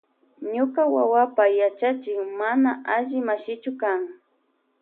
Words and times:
Ñuka 0.55 0.81
wawapa 0.95 1.43
yachachik 1.59 2.17
mana 2.39 2.71
alli 2.93 3.17
mashichu 3.27 3.71
kan. 3.81 4.01